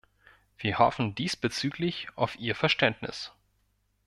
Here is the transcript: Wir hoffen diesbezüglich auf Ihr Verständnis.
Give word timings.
Wir 0.57 0.79
hoffen 0.79 1.13
diesbezüglich 1.13 2.07
auf 2.15 2.35
Ihr 2.39 2.55
Verständnis. 2.55 3.33